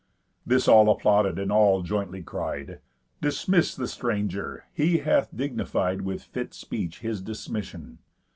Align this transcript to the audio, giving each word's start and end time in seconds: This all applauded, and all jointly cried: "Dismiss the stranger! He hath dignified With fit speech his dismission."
This 0.47 0.67
all 0.67 0.89
applauded, 0.89 1.37
and 1.37 1.51
all 1.51 1.83
jointly 1.83 2.23
cried: 2.23 2.79
"Dismiss 3.21 3.75
the 3.75 3.87
stranger! 3.87 4.63
He 4.73 4.97
hath 4.97 5.29
dignified 5.37 6.01
With 6.01 6.23
fit 6.23 6.55
speech 6.55 7.01
his 7.01 7.21
dismission." 7.21 7.99